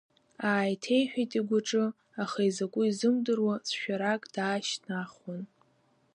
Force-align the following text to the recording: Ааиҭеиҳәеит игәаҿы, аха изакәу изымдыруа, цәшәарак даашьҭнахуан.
Ааиҭеиҳәеит 0.49 1.31
игәаҿы, 1.39 1.85
аха 2.23 2.39
изакәу 2.47 2.83
изымдыруа, 2.89 3.53
цәшәарак 3.67 4.23
даашьҭнахуан. 4.33 5.43